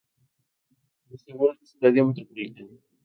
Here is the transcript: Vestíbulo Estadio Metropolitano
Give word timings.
Vestíbulo 1.11 1.53
Estadio 1.61 2.07
Metropolitano 2.07 2.79